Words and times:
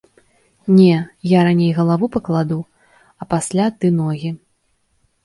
Не, 0.77 0.93
я 1.31 1.43
раней 1.47 1.69
галаву 1.79 2.09
пакладу, 2.15 2.57
а 3.25 3.29
пасля 3.35 3.65
ты 3.79 3.93
ногі. 3.99 4.29